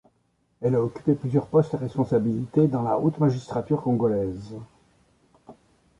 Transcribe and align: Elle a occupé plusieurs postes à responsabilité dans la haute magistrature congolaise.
Elle 0.63 0.73
a 0.73 0.81
occupé 0.83 1.13
plusieurs 1.13 1.45
postes 1.45 1.75
à 1.75 1.77
responsabilité 1.77 2.67
dans 2.67 2.81
la 2.81 2.97
haute 2.97 3.19
magistrature 3.19 3.83
congolaise. 3.83 4.55